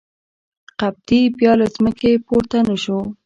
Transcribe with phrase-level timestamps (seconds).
[0.79, 2.99] قبطي بیا له ځمکې پورته نه شو.